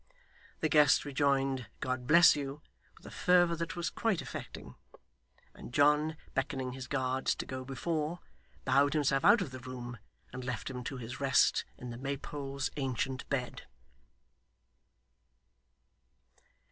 [0.61, 2.63] The guest rejoined 'God bless you!'
[2.97, 4.73] with a fervour that was quite affecting;
[5.53, 8.19] and John, beckoning his guards to go before,
[8.65, 9.99] bowed himself out of the room,
[10.33, 13.67] and left him to his rest in the Maypole's ancient bed.